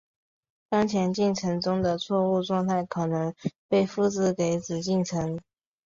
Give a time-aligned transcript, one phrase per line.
[0.67, 3.31] 当前进程中的错误状态可能
[3.67, 5.39] 被复制给子进程。